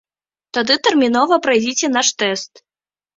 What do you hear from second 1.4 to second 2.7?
прайдзіце наш тэст.